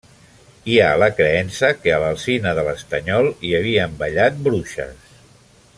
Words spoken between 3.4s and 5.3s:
hi havien ballat bruixes.